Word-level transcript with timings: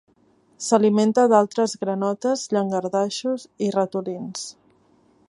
S'alimenta 0.67 1.25
d'altres 1.33 1.75
granotes, 1.83 2.47
llangardaixos, 2.57 3.47
i 3.67 3.71
ratolins. 3.77 4.49